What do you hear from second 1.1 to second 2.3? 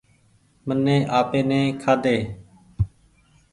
آپي ني کآ ۮي۔